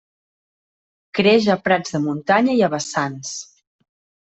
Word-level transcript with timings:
Creix 1.21 1.51
a 1.57 1.59
prats 1.67 1.95
de 1.99 2.03
muntanya 2.09 2.59
i 2.59 2.67
a 2.71 2.75
vessants. 2.77 3.41